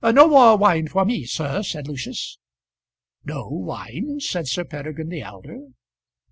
[0.03, 2.39] "No more wine for me, sir," said Lucius.
[3.23, 5.59] "No wine!" said Sir Peregrine the elder.